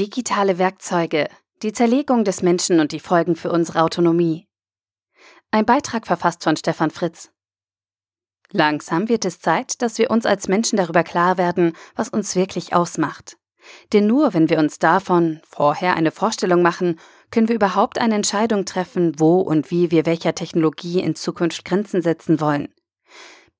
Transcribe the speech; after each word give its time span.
Digitale 0.00 0.56
Werkzeuge, 0.56 1.28
die 1.62 1.74
Zerlegung 1.74 2.24
des 2.24 2.40
Menschen 2.40 2.80
und 2.80 2.92
die 2.92 3.00
Folgen 3.00 3.36
für 3.36 3.52
unsere 3.52 3.82
Autonomie. 3.82 4.48
Ein 5.50 5.66
Beitrag 5.66 6.06
verfasst 6.06 6.42
von 6.42 6.56
Stefan 6.56 6.90
Fritz. 6.90 7.30
Langsam 8.50 9.10
wird 9.10 9.26
es 9.26 9.40
Zeit, 9.40 9.82
dass 9.82 9.98
wir 9.98 10.10
uns 10.10 10.24
als 10.24 10.48
Menschen 10.48 10.78
darüber 10.78 11.04
klar 11.04 11.36
werden, 11.36 11.74
was 11.96 12.08
uns 12.08 12.34
wirklich 12.34 12.72
ausmacht. 12.72 13.36
Denn 13.92 14.06
nur 14.06 14.32
wenn 14.32 14.48
wir 14.48 14.58
uns 14.58 14.78
davon 14.78 15.42
vorher 15.46 15.96
eine 15.96 16.12
Vorstellung 16.12 16.62
machen, 16.62 16.98
können 17.30 17.48
wir 17.48 17.56
überhaupt 17.56 17.98
eine 17.98 18.14
Entscheidung 18.14 18.64
treffen, 18.64 19.20
wo 19.20 19.40
und 19.40 19.70
wie 19.70 19.90
wir 19.90 20.06
welcher 20.06 20.34
Technologie 20.34 21.00
in 21.00 21.14
Zukunft 21.14 21.66
Grenzen 21.66 22.00
setzen 22.00 22.40
wollen. 22.40 22.72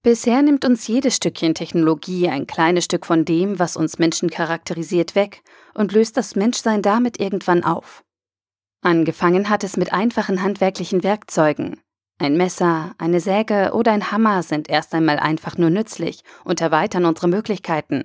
Bisher 0.03 0.41
nimmt 0.41 0.64
uns 0.64 0.87
jedes 0.87 1.17
Stückchen 1.17 1.55
Technologie 1.55 2.30
ein 2.30 2.46
kleines 2.46 2.87
Stück 2.87 3.05
von 3.05 3.27
dem, 3.27 3.59
was 3.59 3.77
uns 3.77 3.99
Menschen 3.99 4.30
charakterisiert, 4.30 5.14
weg 5.14 5.43
und 5.75 5.93
löst 5.93 6.17
das 6.17 6.36
Menschsein 6.36 6.81
damit 6.81 7.21
irgendwann 7.21 7.64
auf. 7.64 8.03
Angefangen 8.82 9.50
hat 9.50 9.63
es 9.63 9.77
mit 9.77 9.93
einfachen 9.93 10.43
handwerklichen 10.43 11.03
Werkzeugen. 11.03 11.82
Ein 12.18 12.39
Messer, 12.39 12.94
eine 12.96 13.21
Säge 13.21 13.72
oder 13.75 13.93
ein 13.93 14.11
Hammer 14.11 14.43
sind 14.43 14.71
erst 14.71 14.94
einmal 14.94 15.18
einfach 15.18 15.58
nur 15.58 15.68
nützlich 15.68 16.22
und 16.44 16.63
erweitern 16.63 17.05
unsere 17.05 17.29
Möglichkeiten. 17.29 18.05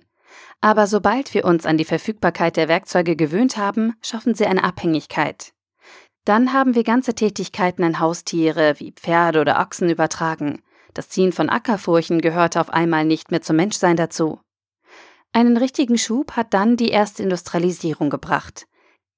Aber 0.60 0.88
sobald 0.88 1.34
wir 1.34 1.46
uns 1.46 1.66
an 1.66 1.78
die 1.78 1.86
Verfügbarkeit 1.86 2.58
der 2.58 2.68
Werkzeuge 2.68 3.16
gewöhnt 3.16 3.56
haben, 3.56 3.94
schaffen 4.02 4.36
sie 4.36 4.46
eine 4.46 4.66
Abhängigkeit. 4.66 5.54
Dann 6.26 6.52
haben 6.52 6.76
wir 6.76 6.84
ganze 6.84 7.14
Tätigkeiten 7.14 7.86
an 7.86 8.00
Haustiere 8.00 8.80
wie 8.80 8.92
Pferde 8.92 9.40
oder 9.40 9.60
Ochsen 9.62 9.90
übertragen, 9.90 10.62
das 10.96 11.10
Ziehen 11.10 11.32
von 11.32 11.50
Ackerfurchen 11.50 12.22
gehörte 12.22 12.60
auf 12.60 12.72
einmal 12.72 13.06
nicht 13.06 13.30
mehr 13.30 13.42
zum 13.42 13.58
Menschsein 13.58 13.96
dazu. 13.96 14.40
Einen 15.32 15.58
richtigen 15.58 15.98
Schub 15.98 16.32
hat 16.32 16.54
dann 16.54 16.78
die 16.78 16.90
erste 16.90 17.22
Industrialisierung 17.22 18.10
gebracht. 18.10 18.66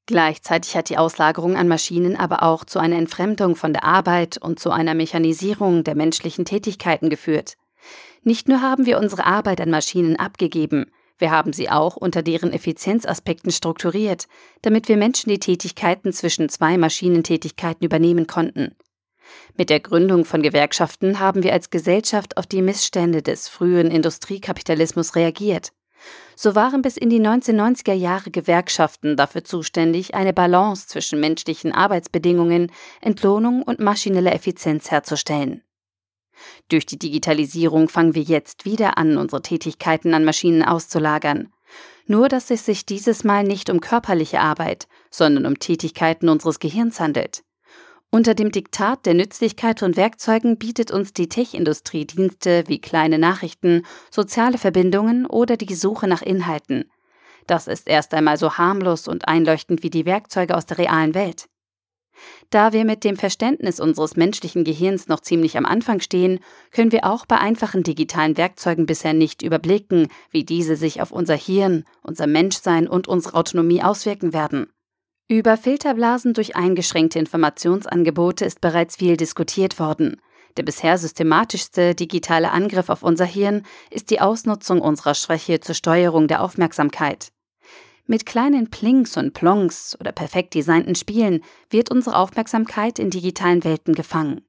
Gleichzeitig 0.07 0.75
hat 0.75 0.89
die 0.89 0.97
Auslagerung 0.97 1.55
an 1.55 1.67
Maschinen 1.67 2.17
aber 2.17 2.43
auch 2.43 2.65
zu 2.65 2.79
einer 2.79 2.97
Entfremdung 2.97 3.55
von 3.55 3.71
der 3.71 3.83
Arbeit 3.83 4.37
und 4.37 4.59
zu 4.59 4.71
einer 4.71 4.95
Mechanisierung 4.95 5.83
der 5.83 5.95
menschlichen 5.95 6.43
Tätigkeiten 6.43 7.09
geführt. 7.09 7.55
Nicht 8.23 8.49
nur 8.49 8.61
haben 8.61 8.85
wir 8.85 8.99
unsere 8.99 9.25
Arbeit 9.25 9.61
an 9.61 9.69
Maschinen 9.69 10.15
abgegeben, 10.17 10.91
wir 11.19 11.31
haben 11.31 11.51
sie 11.51 11.69
auch 11.69 11.95
unter 11.95 12.21
deren 12.21 12.53
Effizienzaspekten 12.53 13.51
strukturiert, 13.51 14.27
damit 14.61 14.87
wir 14.87 14.97
Menschen 14.97 15.29
die 15.29 15.39
Tätigkeiten 15.39 16.13
zwischen 16.13 16.47
zwei 16.49 16.77
Maschinentätigkeiten 16.77 17.83
übernehmen 17.85 18.27
konnten. 18.27 18.75
Mit 19.55 19.69
der 19.69 19.79
Gründung 19.79 20.25
von 20.25 20.41
Gewerkschaften 20.41 21.19
haben 21.19 21.43
wir 21.43 21.53
als 21.53 21.69
Gesellschaft 21.69 22.37
auf 22.37 22.47
die 22.47 22.61
Missstände 22.61 23.21
des 23.21 23.47
frühen 23.47 23.91
Industriekapitalismus 23.91 25.15
reagiert. 25.15 25.71
So 26.35 26.53
waren 26.53 26.81
bis 26.81 26.97
in 26.97 27.09
die 27.09 27.19
1990er 27.19 27.93
Jahre 27.93 28.29
Gewerkschaften 28.29 29.17
dafür 29.17 29.43
zuständig, 29.43 30.13
eine 30.13 30.33
Balance 30.33 30.87
zwischen 30.87 31.19
menschlichen 31.19 31.71
Arbeitsbedingungen, 31.71 32.71
Entlohnung 33.01 33.63
und 33.63 33.79
maschineller 33.79 34.33
Effizienz 34.33 34.91
herzustellen. 34.91 35.63
Durch 36.69 36.85
die 36.85 36.99
Digitalisierung 36.99 37.89
fangen 37.89 38.13
wir 38.13 38.21
jetzt 38.21 38.65
wieder 38.65 38.99
an, 38.99 39.17
unsere 39.17 39.41
Tätigkeiten 39.41 40.13
an 40.13 40.23
Maschinen 40.23 40.63
auszulagern. 40.63 41.51
Nur 42.05 42.29
dass 42.29 42.51
es 42.51 42.65
sich 42.65 42.85
dieses 42.85 43.23
Mal 43.23 43.43
nicht 43.43 43.69
um 43.69 43.81
körperliche 43.81 44.39
Arbeit, 44.39 44.87
sondern 45.09 45.45
um 45.45 45.59
Tätigkeiten 45.59 46.29
unseres 46.29 46.59
Gehirns 46.59 46.99
handelt. 46.99 47.43
Unter 48.17 48.33
dem 48.33 48.51
Diktat 48.51 49.05
der 49.05 49.13
Nützlichkeit 49.13 49.79
von 49.79 49.95
Werkzeugen 49.95 50.57
bietet 50.57 50.89
uns 50.89 51.13
die 51.13 51.29
Tech-Industrie 51.29 52.05
Dienste 52.05 52.63
wie 52.65 52.81
kleine 52.81 53.19
Nachrichten, 53.19 53.83
soziale 54.09 54.57
Verbindungen 54.57 55.27
oder 55.27 55.55
die 55.55 55.75
Suche 55.75 56.07
nach 56.07 56.23
Inhalten. 56.23 56.85
Das 57.45 57.67
ist 57.67 57.87
erst 57.87 58.15
einmal 58.15 58.37
so 58.37 58.57
harmlos 58.57 59.07
und 59.07 59.27
einleuchtend 59.27 59.83
wie 59.83 59.91
die 59.91 60.07
Werkzeuge 60.07 60.57
aus 60.57 60.65
der 60.65 60.79
realen 60.79 61.13
Welt. 61.13 61.45
Da 62.49 62.73
wir 62.73 62.85
mit 62.85 63.03
dem 63.03 63.17
Verständnis 63.17 63.79
unseres 63.79 64.15
menschlichen 64.15 64.63
Gehirns 64.63 65.07
noch 65.07 65.19
ziemlich 65.19 65.55
am 65.55 65.67
Anfang 65.67 65.99
stehen, 65.99 66.39
können 66.71 66.91
wir 66.91 67.05
auch 67.05 67.27
bei 67.27 67.37
einfachen 67.37 67.83
digitalen 67.83 68.35
Werkzeugen 68.35 68.87
bisher 68.87 69.13
nicht 69.13 69.43
überblicken, 69.43 70.07
wie 70.31 70.43
diese 70.43 70.75
sich 70.75 71.03
auf 71.03 71.11
unser 71.11 71.35
Hirn, 71.35 71.83
unser 72.01 72.25
Menschsein 72.25 72.87
und 72.87 73.07
unsere 73.07 73.35
Autonomie 73.35 73.83
auswirken 73.83 74.33
werden. 74.33 74.73
Über 75.29 75.57
Filterblasen 75.57 76.33
durch 76.33 76.55
eingeschränkte 76.55 77.19
Informationsangebote 77.19 78.45
ist 78.45 78.61
bereits 78.61 78.95
viel 78.95 79.17
diskutiert 79.17 79.77
worden. 79.77 80.21
Der 80.55 80.63
bisher 80.63 80.97
systematischste 80.97 81.95
digitale 81.95 82.51
Angriff 82.51 82.87
auf 82.87 83.03
unser 83.03 83.25
Hirn 83.25 83.63
ist 83.91 84.09
die 84.09 84.21
Ausnutzung 84.21 84.79
unserer 84.79 85.15
Schwäche 85.15 85.59
zur 85.59 85.75
Steuerung 85.75 86.29
der 86.29 86.41
Aufmerksamkeit. 86.41 87.33
Mit 88.05 88.25
kleinen 88.25 88.69
Plinks 88.69 89.17
und 89.17 89.33
Plonks 89.33 89.97
oder 89.99 90.13
perfekt 90.13 90.53
designten 90.53 90.95
Spielen 90.95 91.43
wird 91.69 91.91
unsere 91.91 92.15
Aufmerksamkeit 92.15 92.97
in 92.97 93.09
digitalen 93.09 93.65
Welten 93.65 93.95
gefangen. 93.95 94.45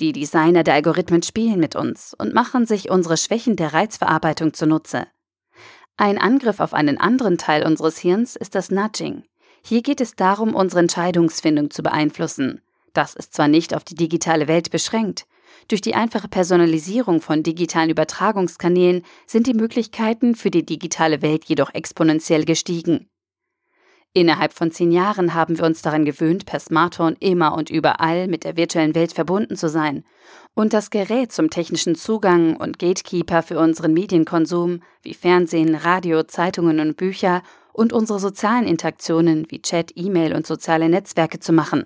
Die 0.00 0.12
Designer 0.12 0.62
der 0.62 0.74
Algorithmen 0.74 1.24
spielen 1.24 1.58
mit 1.58 1.74
uns 1.74 2.14
und 2.16 2.34
machen 2.34 2.66
sich 2.66 2.88
unsere 2.88 3.16
Schwächen 3.16 3.56
der 3.56 3.74
Reizverarbeitung 3.74 4.54
zunutze. 4.54 5.08
Ein 5.96 6.18
Angriff 6.18 6.60
auf 6.60 6.72
einen 6.72 6.98
anderen 6.98 7.36
Teil 7.36 7.66
unseres 7.66 7.98
Hirns 7.98 8.36
ist 8.36 8.54
das 8.54 8.70
Nudging. 8.70 9.24
Hier 9.66 9.80
geht 9.80 10.02
es 10.02 10.14
darum, 10.14 10.54
unsere 10.54 10.80
Entscheidungsfindung 10.80 11.70
zu 11.70 11.82
beeinflussen. 11.82 12.60
Das 12.92 13.14
ist 13.14 13.32
zwar 13.32 13.48
nicht 13.48 13.74
auf 13.74 13.82
die 13.82 13.94
digitale 13.94 14.46
Welt 14.46 14.70
beschränkt. 14.70 15.26
Durch 15.68 15.80
die 15.80 15.94
einfache 15.94 16.28
Personalisierung 16.28 17.22
von 17.22 17.42
digitalen 17.42 17.88
Übertragungskanälen 17.88 19.02
sind 19.26 19.46
die 19.46 19.54
Möglichkeiten 19.54 20.34
für 20.34 20.50
die 20.50 20.66
digitale 20.66 21.22
Welt 21.22 21.44
jedoch 21.44 21.72
exponentiell 21.72 22.44
gestiegen. 22.44 23.08
Innerhalb 24.12 24.52
von 24.52 24.70
zehn 24.70 24.92
Jahren 24.92 25.34
haben 25.34 25.58
wir 25.58 25.64
uns 25.64 25.80
daran 25.80 26.04
gewöhnt, 26.04 26.44
per 26.44 26.60
Smartphone 26.60 27.16
immer 27.18 27.54
und 27.54 27.70
überall 27.70 28.28
mit 28.28 28.44
der 28.44 28.56
virtuellen 28.56 28.94
Welt 28.94 29.12
verbunden 29.12 29.56
zu 29.56 29.68
sein. 29.70 30.04
Und 30.54 30.72
das 30.72 30.90
Gerät 30.90 31.32
zum 31.32 31.48
technischen 31.50 31.94
Zugang 31.96 32.56
und 32.56 32.78
Gatekeeper 32.78 33.42
für 33.42 33.58
unseren 33.58 33.94
Medienkonsum, 33.94 34.82
wie 35.02 35.14
Fernsehen, 35.14 35.74
Radio, 35.74 36.22
Zeitungen 36.22 36.78
und 36.78 36.96
Bücher, 36.96 37.42
und 37.74 37.92
unsere 37.92 38.18
sozialen 38.18 38.66
Interaktionen 38.66 39.46
wie 39.50 39.60
Chat, 39.60 39.92
E-Mail 39.96 40.34
und 40.34 40.46
soziale 40.46 40.88
Netzwerke 40.88 41.40
zu 41.40 41.52
machen. 41.52 41.84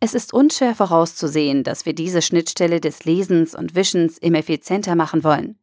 Es 0.00 0.14
ist 0.14 0.32
unschwer 0.32 0.74
vorauszusehen, 0.74 1.62
dass 1.62 1.84
wir 1.84 1.92
diese 1.92 2.22
Schnittstelle 2.22 2.80
des 2.80 3.04
Lesens 3.04 3.54
und 3.54 3.74
Wischens 3.74 4.18
immer 4.18 4.38
effizienter 4.38 4.96
machen 4.96 5.24
wollen. 5.24 5.58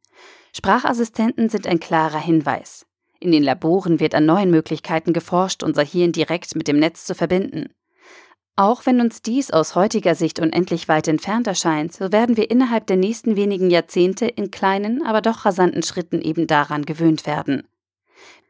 Sprachassistenten 0.53 1.49
sind 1.49 1.67
ein 1.67 1.79
klarer 1.79 2.19
Hinweis. 2.19 2.85
In 3.19 3.31
den 3.31 3.43
Laboren 3.43 3.99
wird 3.99 4.13
an 4.13 4.25
neuen 4.25 4.51
Möglichkeiten 4.51 5.11
geforscht, 5.13 5.63
unser 5.63 5.83
Hirn 5.83 6.11
direkt 6.11 6.55
mit 6.55 6.67
dem 6.67 6.79
Netz 6.79 7.05
zu 7.05 7.15
verbinden. 7.15 7.73
Auch 8.57 8.85
wenn 8.85 9.01
uns 9.01 9.21
dies 9.21 9.51
aus 9.51 9.75
heutiger 9.75 10.15
Sicht 10.15 10.39
unendlich 10.39 10.87
weit 10.87 11.07
entfernt 11.07 11.47
erscheint, 11.47 11.93
so 11.93 12.11
werden 12.11 12.37
wir 12.37 12.51
innerhalb 12.51 12.87
der 12.87 12.95
nächsten 12.95 13.35
wenigen 13.35 13.69
Jahrzehnte 13.69 14.27
in 14.27 14.51
kleinen, 14.51 15.05
aber 15.05 15.21
doch 15.21 15.45
rasanten 15.45 15.83
Schritten 15.83 16.21
eben 16.21 16.47
daran 16.47 16.85
gewöhnt 16.85 17.25
werden. 17.25 17.63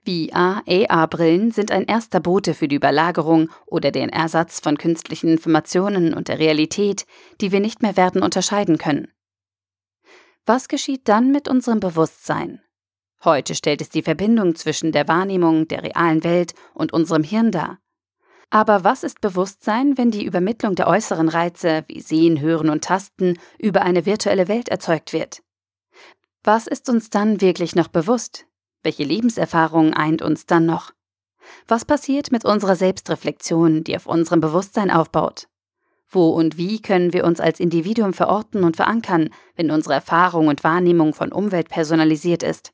VR, 0.06 0.64
AR-Brillen 0.68 1.52
sind 1.52 1.72
ein 1.72 1.86
erster 1.86 2.20
Bote 2.20 2.54
für 2.54 2.68
die 2.68 2.76
Überlagerung 2.76 3.50
oder 3.66 3.92
den 3.92 4.10
Ersatz 4.10 4.60
von 4.60 4.78
künstlichen 4.78 5.30
Informationen 5.30 6.14
und 6.14 6.28
der 6.28 6.40
Realität, 6.40 7.06
die 7.42 7.52
wir 7.52 7.60
nicht 7.60 7.82
mehr 7.82 7.98
werden 7.98 8.22
unterscheiden 8.22 8.78
können. 8.78 9.08
Was 10.46 10.68
geschieht 10.68 11.08
dann 11.08 11.32
mit 11.32 11.48
unserem 11.48 11.80
Bewusstsein? 11.80 12.62
Heute 13.24 13.56
stellt 13.56 13.82
es 13.82 13.90
die 13.90 14.04
Verbindung 14.04 14.54
zwischen 14.56 14.92
der 14.92 15.08
Wahrnehmung 15.08 15.68
der 15.68 15.82
realen 15.82 16.24
Welt 16.24 16.54
und 16.76 16.94
unserem 16.94 17.24
Hirn 17.24 17.52
dar. 17.52 17.80
Aber 18.52 18.84
was 18.84 19.04
ist 19.04 19.22
Bewusstsein, 19.22 19.98
wenn 19.98 20.12
die 20.12 20.24
Übermittlung 20.24 20.76
der 20.76 20.88
äußeren 20.88 21.30
Reize 21.30 21.84
wie 21.88 22.00
Sehen, 22.00 22.40
Hören 22.40 22.70
und 22.70 22.84
Tasten 22.84 23.40
über 23.58 23.82
eine 23.82 24.06
virtuelle 24.06 24.48
Welt 24.48 24.70
erzeugt 24.70 25.14
wird? 25.14 25.42
Was 26.44 26.68
ist 26.68 26.88
uns 26.90 27.10
dann 27.10 27.42
wirklich 27.42 27.76
noch 27.76 27.88
bewusst? 27.88 28.46
Welche 28.86 29.04
Lebenserfahrung 29.04 29.96
eint 29.96 30.22
uns 30.22 30.46
dann 30.46 30.68
noch? 30.68 30.92
Was 31.68 31.86
passiert 31.86 32.32
mit 32.32 32.46
unserer 32.46 32.76
Selbstreflexion, 32.76 33.84
die 33.84 33.96
auf 33.96 34.06
unserem 34.06 34.42
Bewusstsein 34.42 34.92
aufbaut? 34.92 35.48
Wo 36.08 36.30
und 36.30 36.60
wie 36.60 36.80
können 36.84 37.12
wir 37.12 37.26
uns 37.26 37.40
als 37.40 37.60
Individuum 37.60 38.14
verorten 38.14 38.64
und 38.64 38.76
verankern, 38.76 39.32
wenn 39.56 39.72
unsere 39.72 39.96
Erfahrung 39.96 40.50
und 40.50 40.64
Wahrnehmung 40.64 41.16
von 41.16 41.32
Umwelt 41.32 41.68
personalisiert 41.68 42.44
ist? 42.44 42.74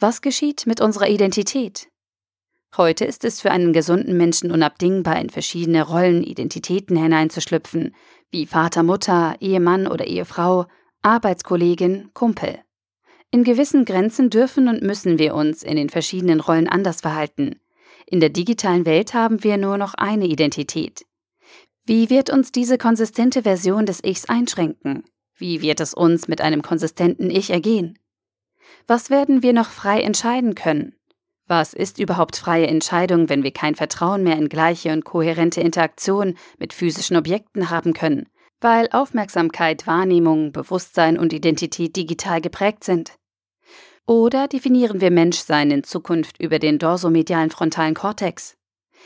Was 0.00 0.22
geschieht 0.22 0.66
mit 0.66 0.80
unserer 0.80 1.08
Identität? 1.08 1.86
Heute 2.76 3.04
ist 3.04 3.24
es 3.24 3.40
für 3.40 3.52
einen 3.52 3.72
gesunden 3.72 4.16
Menschen 4.16 4.50
unabdingbar, 4.50 5.20
in 5.20 5.30
verschiedene 5.30 5.84
Rollen, 5.84 6.24
Identitäten 6.24 6.96
hineinzuschlüpfen, 6.96 7.94
wie 8.32 8.44
Vater, 8.44 8.82
Mutter, 8.82 9.36
Ehemann 9.38 9.86
oder 9.86 10.08
Ehefrau, 10.08 10.66
Arbeitskollegin, 11.02 12.10
Kumpel. 12.12 12.65
In 13.36 13.44
gewissen 13.44 13.84
Grenzen 13.84 14.30
dürfen 14.30 14.66
und 14.66 14.80
müssen 14.80 15.18
wir 15.18 15.34
uns 15.34 15.62
in 15.62 15.76
den 15.76 15.90
verschiedenen 15.90 16.40
Rollen 16.40 16.70
anders 16.70 17.02
verhalten. 17.02 17.60
In 18.06 18.18
der 18.18 18.30
digitalen 18.30 18.86
Welt 18.86 19.12
haben 19.12 19.44
wir 19.44 19.58
nur 19.58 19.76
noch 19.76 19.92
eine 19.92 20.24
Identität. 20.24 21.04
Wie 21.84 22.08
wird 22.08 22.30
uns 22.30 22.50
diese 22.50 22.78
konsistente 22.78 23.42
Version 23.42 23.84
des 23.84 24.02
Ichs 24.02 24.24
einschränken? 24.24 25.04
Wie 25.36 25.60
wird 25.60 25.80
es 25.80 25.92
uns 25.92 26.28
mit 26.28 26.40
einem 26.40 26.62
konsistenten 26.62 27.28
Ich 27.28 27.50
ergehen? 27.50 27.98
Was 28.86 29.10
werden 29.10 29.42
wir 29.42 29.52
noch 29.52 29.68
frei 29.68 30.00
entscheiden 30.00 30.54
können? 30.54 30.94
Was 31.46 31.74
ist 31.74 31.98
überhaupt 31.98 32.36
freie 32.36 32.68
Entscheidung, 32.68 33.28
wenn 33.28 33.42
wir 33.42 33.52
kein 33.52 33.74
Vertrauen 33.74 34.22
mehr 34.22 34.38
in 34.38 34.48
gleiche 34.48 34.94
und 34.94 35.04
kohärente 35.04 35.60
Interaktion 35.60 36.38
mit 36.58 36.72
physischen 36.72 37.18
Objekten 37.18 37.68
haben 37.68 37.92
können, 37.92 38.30
weil 38.62 38.88
Aufmerksamkeit, 38.92 39.86
Wahrnehmung, 39.86 40.52
Bewusstsein 40.52 41.18
und 41.18 41.34
Identität 41.34 41.96
digital 41.96 42.40
geprägt 42.40 42.82
sind? 42.82 43.12
Oder 44.08 44.46
definieren 44.46 45.00
wir 45.00 45.10
Menschsein 45.10 45.72
in 45.72 45.82
Zukunft 45.82 46.40
über 46.40 46.60
den 46.60 46.78
dorsomedialen 46.78 47.50
frontalen 47.50 47.94
Kortex? 47.94 48.56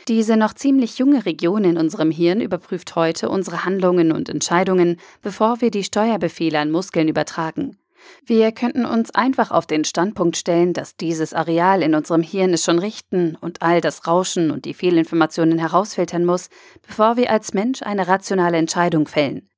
Diese 0.07 0.37
noch 0.37 0.53
ziemlich 0.53 0.99
junge 0.99 1.25
Region 1.25 1.63
in 1.63 1.77
unserem 1.77 2.11
Hirn 2.11 2.39
überprüft 2.39 2.95
heute 2.95 3.29
unsere 3.29 3.65
Handlungen 3.65 4.11
und 4.11 4.29
Entscheidungen, 4.29 4.99
bevor 5.23 5.59
wir 5.59 5.71
die 5.71 5.83
Steuerbefehle 5.83 6.59
an 6.59 6.69
Muskeln 6.69 7.07
übertragen. 7.07 7.79
Wir 8.25 8.51
könnten 8.51 8.85
uns 8.85 9.09
einfach 9.09 9.49
auf 9.49 9.65
den 9.65 9.85
Standpunkt 9.85 10.37
stellen, 10.37 10.73
dass 10.73 10.97
dieses 10.97 11.33
Areal 11.33 11.81
in 11.81 11.95
unserem 11.95 12.21
Hirn 12.21 12.53
es 12.53 12.63
schon 12.63 12.77
richten 12.77 13.35
und 13.41 13.63
all 13.63 13.81
das 13.81 14.05
Rauschen 14.05 14.51
und 14.51 14.65
die 14.65 14.75
Fehlinformationen 14.75 15.57
herausfiltern 15.57 16.25
muss, 16.25 16.49
bevor 16.85 17.17
wir 17.17 17.31
als 17.31 17.55
Mensch 17.55 17.81
eine 17.81 18.07
rationale 18.07 18.57
Entscheidung 18.57 19.07
fällen. 19.07 19.49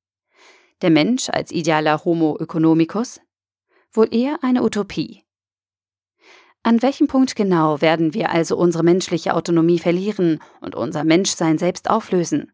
Der 0.81 0.89
Mensch 0.89 1.30
als 1.30 1.51
idealer 1.51 2.06
Homo 2.06 2.38
economicus? 2.39 3.19
Wohl 3.92 4.07
eher 4.13 4.39
eine 4.42 4.63
Utopie. 4.63 5.24
An 6.65 6.81
welchem 6.81 7.07
Punkt 7.07 7.36
genau 7.36 7.81
werden 7.81 8.13
wir 8.13 8.31
also 8.31 8.56
unsere 8.56 8.86
menschliche 8.86 9.36
Autonomie 9.36 9.80
verlieren 9.80 10.39
und 10.62 10.75
unser 10.75 11.04
Menschsein 11.04 11.57
selbst 11.57 11.89
auflösen? 11.89 12.54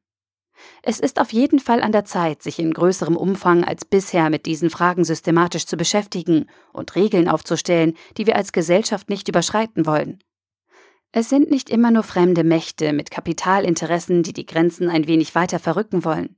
Es 0.81 0.99
ist 0.99 1.21
auf 1.21 1.31
jeden 1.31 1.59
Fall 1.59 1.81
an 1.81 1.91
der 1.91 2.05
Zeit, 2.05 2.41
sich 2.41 2.57
in 2.57 2.73
größerem 2.73 3.15
Umfang 3.15 3.63
als 3.63 3.85
bisher 3.85 4.31
mit 4.31 4.47
diesen 4.47 4.71
Fragen 4.71 5.05
systematisch 5.05 5.67
zu 5.67 5.77
beschäftigen 5.77 6.47
und 6.73 6.95
Regeln 6.95 7.29
aufzustellen, 7.29 7.93
die 8.17 8.25
wir 8.25 8.35
als 8.35 8.51
Gesellschaft 8.51 9.09
nicht 9.09 9.29
überschreiten 9.29 9.85
wollen. 9.85 10.19
Es 11.11 11.29
sind 11.29 11.51
nicht 11.51 11.69
immer 11.69 11.91
nur 11.91 12.03
fremde 12.03 12.43
Mächte 12.43 12.93
mit 12.93 13.11
Kapitalinteressen, 13.11 14.23
die 14.23 14.33
die 14.33 14.45
Grenzen 14.45 14.89
ein 14.89 15.07
wenig 15.07 15.35
weiter 15.35 15.59
verrücken 15.59 16.03
wollen. 16.03 16.35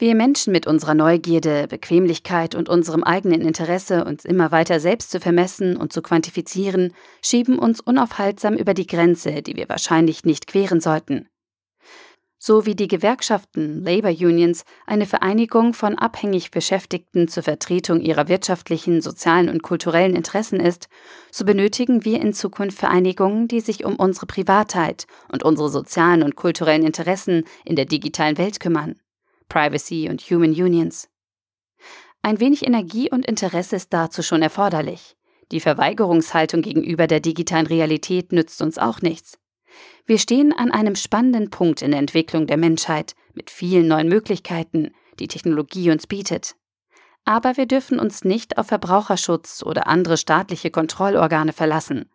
Wir 0.00 0.14
Menschen 0.14 0.54
mit 0.54 0.66
unserer 0.66 0.94
Neugierde, 0.94 1.66
Bequemlichkeit 1.68 2.54
und 2.54 2.70
unserem 2.70 3.04
eigenen 3.04 3.42
Interesse, 3.42 4.06
uns 4.06 4.24
immer 4.24 4.50
weiter 4.50 4.80
selbst 4.80 5.10
zu 5.10 5.20
vermessen 5.20 5.76
und 5.76 5.92
zu 5.92 6.00
quantifizieren, 6.00 6.94
schieben 7.22 7.58
uns 7.58 7.82
unaufhaltsam 7.82 8.54
über 8.54 8.72
die 8.72 8.86
Grenze, 8.86 9.42
die 9.42 9.56
wir 9.56 9.68
wahrscheinlich 9.68 10.24
nicht 10.24 10.46
queren 10.46 10.80
sollten. 10.80 11.28
So 12.38 12.64
wie 12.64 12.74
die 12.74 12.88
Gewerkschaften 12.88 13.84
Labor 13.84 14.08
Unions 14.12 14.64
eine 14.86 15.04
Vereinigung 15.04 15.74
von 15.74 15.98
abhängig 15.98 16.50
Beschäftigten 16.50 17.28
zur 17.28 17.42
Vertretung 17.42 18.00
ihrer 18.00 18.26
wirtschaftlichen, 18.26 19.02
sozialen 19.02 19.50
und 19.50 19.62
kulturellen 19.62 20.16
Interessen 20.16 20.60
ist, 20.60 20.88
so 21.30 21.44
benötigen 21.44 22.06
wir 22.06 22.22
in 22.22 22.32
Zukunft 22.32 22.78
Vereinigungen, 22.78 23.48
die 23.48 23.60
sich 23.60 23.84
um 23.84 23.96
unsere 23.96 24.24
Privatheit 24.24 25.06
und 25.30 25.42
unsere 25.42 25.68
sozialen 25.68 26.22
und 26.22 26.36
kulturellen 26.36 26.86
Interessen 26.86 27.44
in 27.66 27.76
der 27.76 27.84
digitalen 27.84 28.38
Welt 28.38 28.60
kümmern. 28.60 28.94
Privacy 29.50 30.08
und 30.08 30.22
Human 30.22 30.52
Unions. 30.52 31.10
Ein 32.22 32.40
wenig 32.40 32.66
Energie 32.66 33.10
und 33.10 33.26
Interesse 33.26 33.76
ist 33.76 33.92
dazu 33.92 34.22
schon 34.22 34.40
erforderlich. 34.40 35.16
Die 35.52 35.60
Verweigerungshaltung 35.60 36.62
gegenüber 36.62 37.06
der 37.06 37.20
digitalen 37.20 37.66
Realität 37.66 38.32
nützt 38.32 38.62
uns 38.62 38.78
auch 38.78 39.02
nichts. 39.02 39.38
Wir 40.06 40.18
stehen 40.18 40.52
an 40.52 40.70
einem 40.70 40.94
spannenden 40.94 41.50
Punkt 41.50 41.82
in 41.82 41.90
der 41.90 42.00
Entwicklung 42.00 42.46
der 42.46 42.56
Menschheit 42.56 43.14
mit 43.34 43.50
vielen 43.50 43.88
neuen 43.88 44.08
Möglichkeiten, 44.08 44.92
die 45.18 45.28
Technologie 45.28 45.90
uns 45.90 46.06
bietet. 46.06 46.56
Aber 47.24 47.56
wir 47.56 47.66
dürfen 47.66 47.98
uns 47.98 48.24
nicht 48.24 48.58
auf 48.58 48.68
Verbraucherschutz 48.68 49.62
oder 49.62 49.86
andere 49.86 50.16
staatliche 50.16 50.70
Kontrollorgane 50.70 51.52
verlassen. 51.52 52.08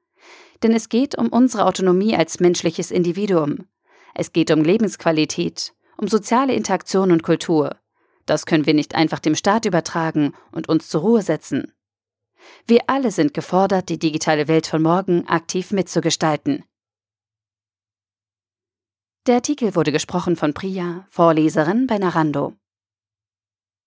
Denn 0.64 0.74
es 0.74 0.90
geht 0.90 1.18
um 1.18 1.28
unsere 1.30 1.66
Autonomie 1.66 2.16
als 2.16 2.40
menschliches 2.40 2.92
Individuum. 2.92 3.68
Es 4.14 4.32
geht 4.32 4.52
um 4.52 4.62
Lebensqualität 4.62 5.74
um 5.98 6.08
soziale 6.08 6.54
Interaktion 6.54 7.12
und 7.12 7.24
Kultur. 7.24 7.78
Das 8.26 8.46
können 8.46 8.66
wir 8.66 8.74
nicht 8.74 8.96
einfach 8.96 9.20
dem 9.20 9.36
Staat 9.36 9.66
übertragen 9.66 10.34
und 10.52 10.68
uns 10.68 10.90
zur 10.90 11.02
Ruhe 11.02 11.22
setzen. 11.22 11.74
Wir 12.68 12.82
alle 12.88 13.12
sind 13.12 13.34
gefordert, 13.34 13.90
die 13.90 14.00
digitale 14.00 14.48
Welt 14.48 14.68
von 14.68 14.82
morgen 14.82 15.28
aktiv 15.28 15.72
mitzugestalten. 15.72 16.64
Der 19.28 19.36
Artikel 19.36 19.76
wurde 19.76 19.92
gesprochen 19.92 20.36
von 20.36 20.54
Priya, 20.54 21.06
Vorleserin 21.10 21.88
bei 21.88 21.98
Narando. 21.98 22.54